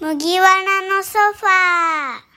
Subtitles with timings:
[0.00, 2.28] 麦わらのソファー。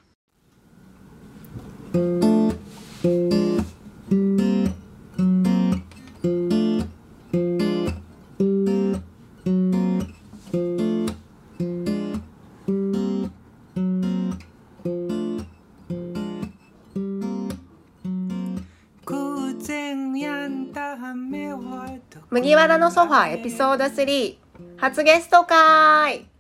[22.32, 24.38] 麦わらのソファーエピソード3
[24.78, 26.31] 初ゲスト会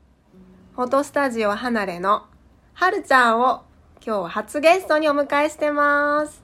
[0.73, 2.23] フォトスタジオ離れの
[2.75, 3.63] はるちゃんを
[4.03, 6.41] 今日は初ゲストにお迎えしてます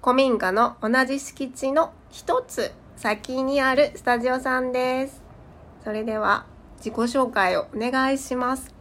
[0.00, 5.24] 古民家の同じ敷地の一つ先にあるスタジオさんです
[5.82, 8.72] それでは自己紹介をお願いします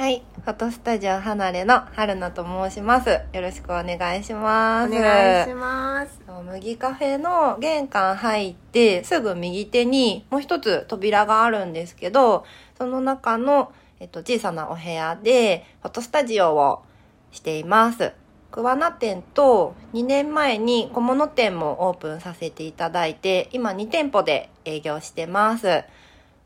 [0.00, 0.22] はい。
[0.46, 3.10] フォトスタジオ離れの春菜と申します。
[3.10, 4.90] よろしくお願いします。
[4.90, 12.46] お願いします麦カフェの玄関入ってすぐ右手にもう一つ扉があるんですけど、
[12.80, 16.82] その中の、えっと、小さなお部屋でフォトスタジオを
[17.30, 18.14] しています。
[18.50, 25.84] 桑名店と2年前に小物店もオープンさせていただいて、今2店舗で営業してます。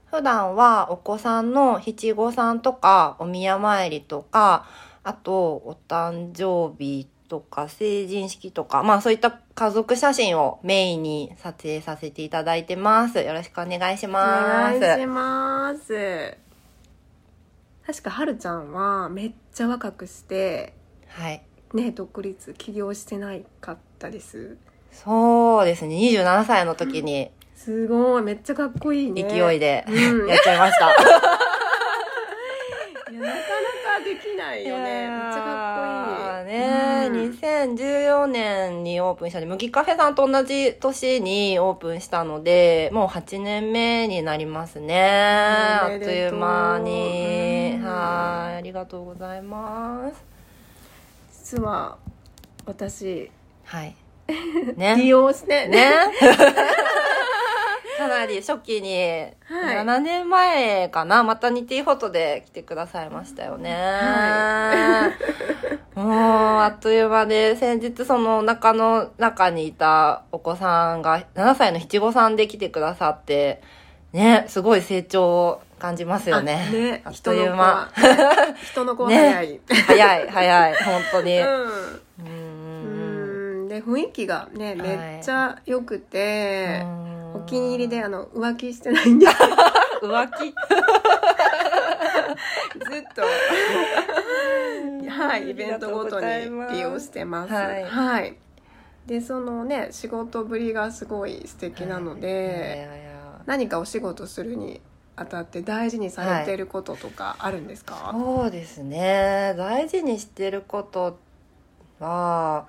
[0.07, 4.67] 普段はお子さんの七五三とかお宮参りとか、
[5.05, 13.19] あとお誕生日とか成人式とか、まあそういった家族写真をメインに撮影させていただいてます。
[13.21, 14.81] よろしくお願いしおます。
[14.81, 16.37] 願いします
[17.87, 20.73] 確かはるちゃんはめっちゃ若くして
[21.09, 21.43] はい。
[21.75, 24.57] ね独立起業してないかったです
[24.93, 25.97] そうですね。
[25.97, 30.91] 27歳の時にすごいめっちゃかっこいいね勢いでうんやっちゃいました。
[33.11, 33.41] いやなかなか
[34.05, 45.79] できないよねめっちゃかっこいいね、うん2014年にオープンしたんで、麦カフェさんと同じ年にオープンしたので、もう8年目になりますね。
[45.83, 47.77] あっという間に。
[47.79, 50.25] うんはい、ありがとうございます。
[51.33, 51.99] 実は
[52.67, 53.31] 私
[53.65, 53.95] はい。
[54.29, 55.05] 利 ね。
[55.05, 55.93] 用してね。
[57.97, 63.73] かなり初期に、はい7年前かな、マタニティフォトで来てくださいましたよね。
[63.73, 65.13] は
[65.95, 66.11] もう、
[66.63, 73.63] あっという間で、先日そのお腹の中にいたお子さんが7歳の七五さんで来てくださって、
[74.13, 76.67] ね、すごい成長を感じますよね。
[76.69, 77.91] あねあっという間。
[78.63, 81.41] 人の子は早い、 早い、早い、本当に。
[81.41, 89.33] ううんうんで雰囲気がねいめっちゃ良くて、うんお気に入りであの浮気してないんです。
[90.03, 90.55] 浮気？
[92.91, 93.23] ずっと。
[95.11, 96.27] はいイベントごとに
[96.73, 97.53] 利用してます。
[97.53, 98.37] はいはい、
[99.07, 102.79] でそのね仕事ぶりがすごい素敵なので、いやい。
[102.79, 103.15] やいや
[103.47, 104.81] 何かお仕事するに
[105.17, 109.55] あたって大事にされてることとかあるんですか、そうですね。
[109.57, 111.19] 大事にしてること
[112.01, 112.67] は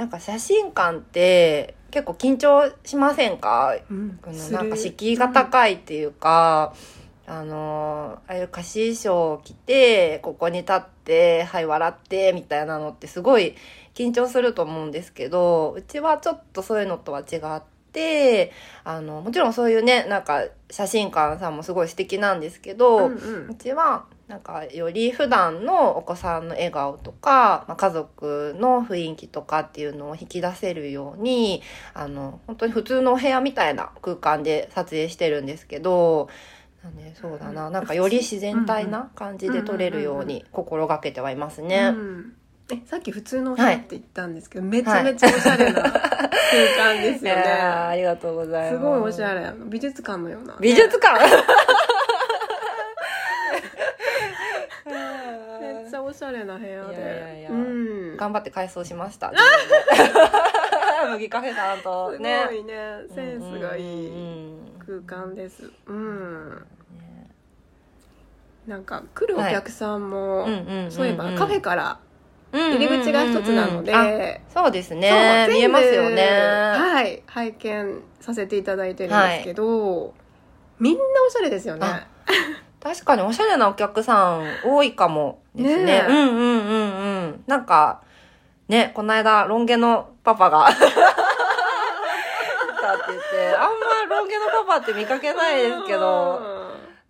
[0.00, 3.76] なんか写真館って結構緊張しませんか？
[3.90, 4.18] うん。
[4.22, 6.72] このなんか敷居が高いっていうか、
[7.26, 13.56] あのああいう貸し衣装を着てここに立ってはい笑ってみたいなのってすごい
[13.94, 17.62] 緊張すると思うんですけどうちはちょっとそういうのとは違っ
[17.92, 18.52] て
[18.84, 23.50] あのもちろんそういうねなんか写真館さんもすごい素敵なんですけど、うんうん。
[23.50, 31.62] うちはなんかより普段のお子さんの笑顔とか、まあ、家族の雰囲気とかっていうのを引き出せるように
[31.94, 36.28] あの本当に普通のお部屋みたいな空間で撮影してるんですけど
[37.20, 41.92] そうだななんかより自然体な感じで撮れるように心がけてはいますね。
[41.92, 42.32] うん。
[42.72, 45.92] えさっき普通のお部屋って言ったんですけど、めちゃめちゃおしゃれな空
[46.94, 48.80] 間ですよね、 いやーありがとうございます。
[48.80, 49.52] すごいおしゃれ。
[49.66, 51.18] 美術館のような、美術館
[55.60, 56.94] めっちゃおしゃれな部屋で。
[56.94, 57.50] いやいやいや。
[57.50, 58.16] うん。
[58.16, 59.32] 頑張って改装しました。
[61.10, 62.10] 麦カフェさんと。
[62.10, 62.56] すごね。
[62.58, 62.74] いね
[63.14, 65.70] センスがいいうん空間です。
[65.86, 66.66] うん。
[66.98, 67.30] ね。
[68.66, 70.46] なんか来るお客さんも、
[70.90, 71.98] そういえばカフェから
[72.52, 74.04] 入入り口が一つなので、あ
[74.52, 75.48] そうですそうね。
[75.48, 76.22] 見えますよね。
[76.26, 77.22] はい。
[77.26, 80.12] 拝見させていただいてるんですけど、
[80.80, 81.86] みんなおしゃれですよね。
[81.86, 82.06] あ
[82.82, 85.84] 確かにおしゃれなお客さん多いかもですね。
[85.84, 86.10] ねえ。
[86.10, 87.44] うんうんうんうん。
[87.46, 88.02] なんか、
[88.68, 90.94] ね、この間、ロン毛のパパが、 来たって
[93.08, 93.70] 言って、あん
[94.08, 96.40] まロン毛のパパって見かけないですけど、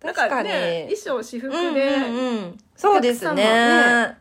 [0.01, 0.49] 確かに。
[0.49, 4.20] ね、衣装私服で、うんうんうん、そうですね様ね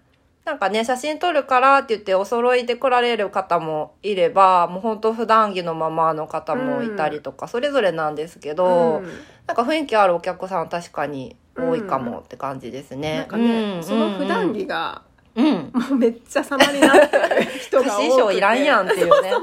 [0.51, 9.11] なんかね、写真撮るからって言ってお揃いで来られる方もいれば、もう本当普段着のままの方もいたりとか、それぞれなんですけど、うん
[9.47, 13.19] なんか雰囲気あるお客さん確かに多いかもって感じですね。
[13.19, 15.03] なんかね、うんその普段着が
[15.37, 15.47] うん。
[15.47, 15.55] うん。
[15.55, 17.25] もうめっちゃ様になってる
[17.61, 19.31] 人が多くて 師匠いらんやんっていうね。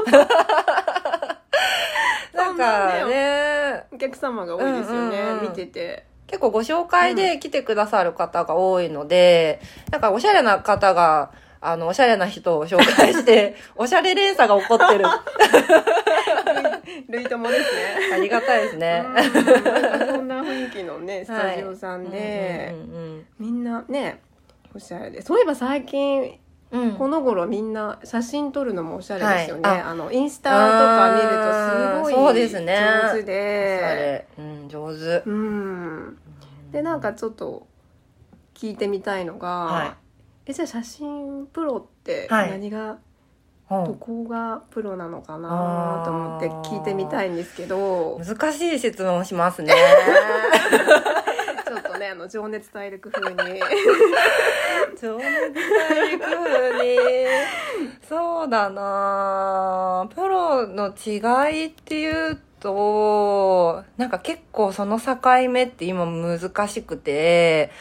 [2.36, 15.06] なんかね、お客様が多いですよね、うんうんうん見てて結構ご紹介で来てくださる方が多いので、なんかおしゃれな方が、あの、おしゃれな人を紹介して、 おしゃれ連鎖が起こってる。
[17.10, 17.82] 類友ですね。
[18.14, 19.04] ありがたいですね。
[20.08, 22.88] そんな雰囲気のねスタジオさんで、うんうん
[23.40, 24.20] みんなね
[24.74, 25.22] おしゃれで。
[25.22, 26.40] そういえば最近
[26.72, 26.82] うん。
[26.82, 29.82] うんこの頃みんな写真撮るのもおしゃれですよね、はい。
[29.82, 29.96] あ。
[29.96, 32.76] のインスタとか見るとすごいそうですね。
[32.76, 34.28] 上手おしゃでれ。
[34.38, 35.24] うん、上手。
[35.26, 36.18] うん。
[36.72, 37.68] でなんかちょっと
[38.54, 39.98] 聞いてみたいのが、は
[40.46, 42.52] えじゃあ写真プロってはい。
[42.52, 42.96] 何が、う。
[42.96, 42.98] ん
[43.70, 48.20] どこがプロなのかなと思って聞いてみたいんですけど。
[48.26, 49.74] 難しい質問しますね。
[51.68, 53.38] ちょっとねあの情熱大陸風に。
[55.00, 55.26] 情熱
[55.90, 56.98] 大陸風に。
[58.08, 61.20] そうだなプロの違
[61.64, 65.18] いっていうと、なんか結構その境
[65.50, 67.72] 目って今難しくて、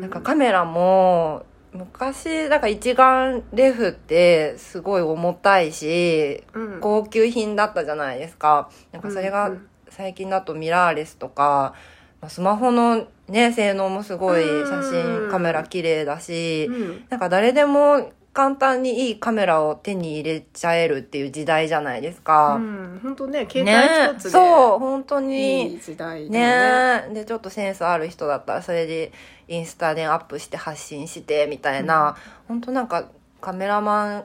[0.00, 6.80] なんかカメラも、昔、なんか一眼レフってすごい重たいし、うん。
[6.80, 8.70] 高級品だったじゃないですか。
[8.92, 11.74] なんかそれがうん最近だとミラーレスとか、
[12.20, 17.04] まあスマホのね、性能もすごい写うん真、カメラ綺麗だし、うん。
[17.08, 22.56] なんか誰でも簡単にいいカメラを手に入れちゃえるっていう時代じゃないですか。
[22.56, 25.74] うん、本当ね携帯ね一つでそう、本当いに。
[25.76, 25.80] い。
[25.80, 27.04] 時代ね。
[27.08, 27.14] ね。
[27.14, 29.12] で、ちょっとセンスある人だったら、それで
[29.46, 32.16] インスタでアップして発信して、みたいな、
[32.48, 33.08] 本当なんか
[33.40, 34.24] カメラマン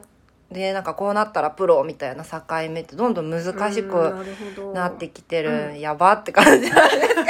[0.50, 3.96] で、なんかこうなったらプロみたいな境目ってどんどん難しく
[4.58, 7.20] うんなってきてる、うやばって感じなんですけど。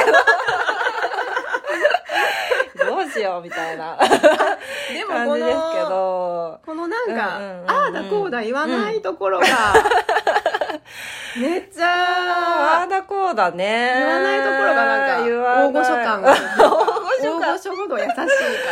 [3.11, 6.61] しようみたいなでもこ感じですけのど。
[6.65, 9.47] このなんか、うんうんうんうんああだこうだ言わないところが、
[11.41, 13.95] めっちゃああだこうだね。
[13.97, 18.27] 言わないところがなんか大御所感が大御所ほど優しいか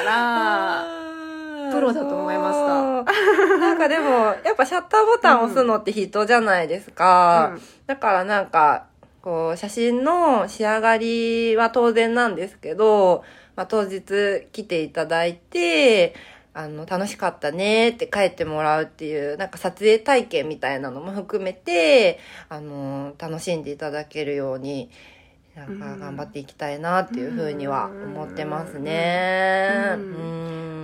[0.04, 0.84] ら
[1.72, 2.68] プロだと思いました
[3.04, 3.58] た。
[3.58, 7.52] なんかでも、やっぱシャッターボタン押すのって人じゃないですか。
[7.54, 8.84] うんだからなんか、
[9.22, 13.24] こう、写真の仕上がりは当然なんですけど、
[13.56, 16.14] まあ、当日来ていただいて、
[16.54, 22.18] あの、楽しかったねって帰ってもらうっていう、なんか撮影体験みたいなのも含めて、
[22.48, 24.90] あの、楽しんでいただけるように、
[25.58, 29.96] なんか頑張っていきたいなっていうふうには思ってますね。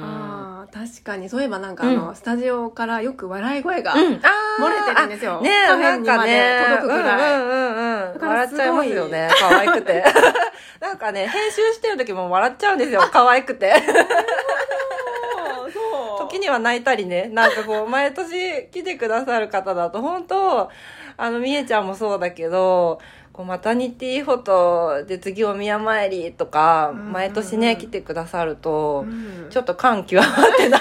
[0.02, 4.10] あー確かにそういえばなんかあの、うんスタジオからよく笑い声が、漏れ
[4.94, 9.30] てるんですよあねカフなんかェにま届くぐらいうんうんうん笑っちゃいますよね。
[9.38, 10.04] 可愛くて。
[10.80, 13.00] なんかね、編集してる時も笑っちゃうんですよ。
[13.12, 13.72] 可愛くて。
[16.18, 17.28] 時には泣いたりね。
[17.32, 20.70] なんかこう、毎年来てくださる方だと、本当
[21.16, 23.00] あの、みえちゃんもそうだけど、
[23.32, 29.50] こう、マタニティフォトで次お宮参りとか、毎年ね、来てくださるとう、ん。
[29.50, 30.80] ちょっと感極まって泣いちゃう。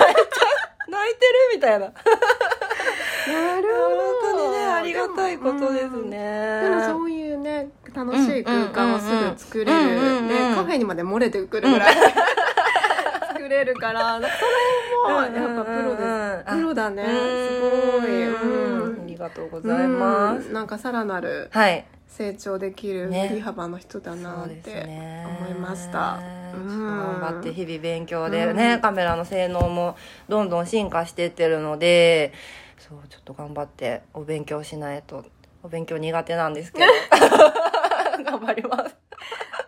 [0.91, 1.85] 泣いてるみたいな。
[1.87, 3.95] なるほど。
[3.95, 6.61] 本当にね、ありがたいことですね。
[6.63, 10.27] でもそういうね楽しい空間をすぐ作れる。
[10.27, 11.95] でカフェにまで漏れてくるぐらい。
[13.33, 16.03] 作れるからそれもやっぱプロで
[16.49, 16.55] す。
[16.55, 17.03] プロだね。
[17.05, 17.61] す
[18.01, 18.27] ごい。
[18.27, 18.82] うん
[19.23, 20.47] がとうございます。
[20.47, 21.85] うんなんかさらなるはい。
[22.07, 25.25] 成長できるね振り幅の人だなってね。
[25.41, 26.19] 思いました
[26.53, 29.95] ちょっとうん頑張って日々勉強でね、うんカメラの性能も
[30.29, 32.33] どんどん進化していってるので、
[32.77, 35.25] そう、ちょっと頑張ってお勉強しないと。
[35.63, 36.85] お勉強苦手なんですけど。
[38.23, 38.95] 頑張ります。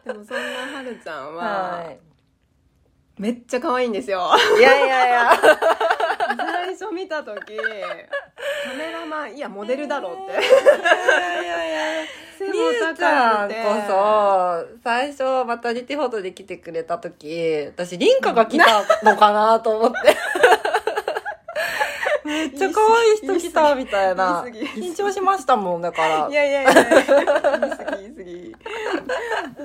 [0.05, 1.89] でもそんなはるちゃんはは
[3.17, 4.59] めっちゃ可愛いんですよい。
[4.59, 5.31] いやいやいや。
[6.65, 12.07] 最初見た時カメラマンいやモデルだろうっていやいやいや。
[12.39, 19.97] 背もみゆちゃんこ高くてそ、最初、マタニティフォトで来てくれた時、私、リンカが来たのかなと思って。
[22.27, 24.43] めっちゃ可愛い人来たみたいな。
[24.51, 26.27] 言い過ぎ緊張しましたもん、だから。
[26.29, 27.21] いやいやいや言い過
[27.95, 28.55] ぎ言い過ぎ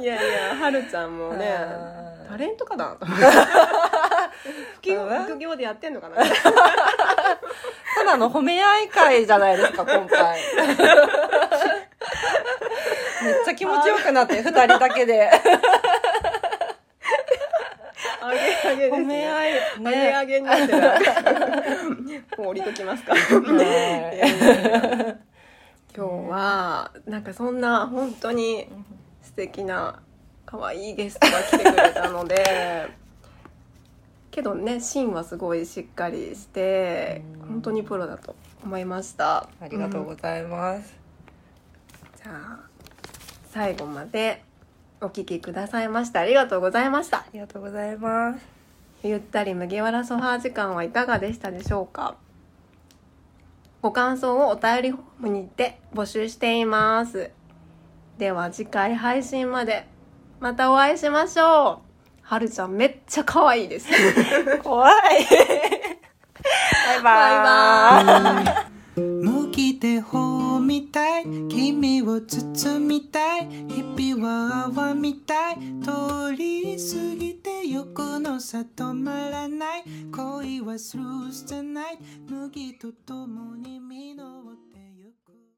[0.00, 1.46] いやいやはるちゃんもね
[1.94, 3.30] うんタレントかなと思って副
[4.90, 10.40] 業うん副業でやってんのかなただの褒め合い会じゃないですか、今回。
[13.22, 15.30] めっちゃ気持ちよくなって、二人だけで。
[18.22, 18.38] あげ
[18.70, 19.52] あげです褒めね合い。
[19.84, 20.80] あげあげになってる
[22.38, 25.16] もう降りときますかはいいやいやいや
[25.96, 28.68] 今日はなんかそんな本当に
[29.22, 30.00] 素敵な
[30.46, 32.99] 可愛いゲストが来てくれたので
[34.30, 37.48] けどね芯はすごいしっかりしてうん。
[37.48, 39.48] 本当にプロだと思いました。
[39.60, 40.94] ありがとうございます、
[42.22, 42.60] じゃあ
[43.48, 44.42] 最後まで
[45.00, 47.18] お聞きくださいましてありがとうございました。
[47.18, 48.44] ありがとうございます。
[49.02, 52.16] ゆったり麦わらソファー時間はいかがでしたでしょうか？
[53.82, 57.30] ご感想をお便りフォームにて募集しています。
[58.18, 59.86] では次回配信まで
[60.38, 61.89] またお会いしましょう
[62.30, 63.88] はるちゃんめっちゃ可愛いです。
[64.62, 65.26] 怖い。
[66.84, 68.04] バイバイ。
[68.04, 68.69] バイバイ